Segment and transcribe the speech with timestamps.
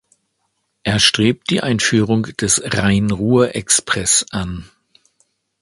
[0.81, 4.67] Er strebt die Einführung des Rhein-Ruhr-Express an.